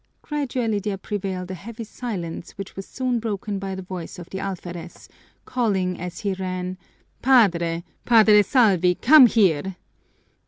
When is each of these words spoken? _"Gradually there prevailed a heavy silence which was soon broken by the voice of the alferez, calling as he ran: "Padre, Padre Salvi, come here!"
_"Gradually 0.23 0.79
there 0.79 0.97
prevailed 0.97 1.51
a 1.51 1.53
heavy 1.53 1.83
silence 1.83 2.57
which 2.57 2.75
was 2.75 2.87
soon 2.87 3.19
broken 3.19 3.59
by 3.59 3.75
the 3.75 3.83
voice 3.83 4.17
of 4.17 4.31
the 4.31 4.39
alferez, 4.39 5.07
calling 5.45 5.99
as 5.99 6.21
he 6.21 6.33
ran: 6.33 6.79
"Padre, 7.21 7.83
Padre 8.03 8.41
Salvi, 8.41 8.95
come 8.95 9.27
here!" 9.27 9.75